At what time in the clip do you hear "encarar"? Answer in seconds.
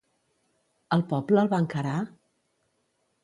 1.65-1.95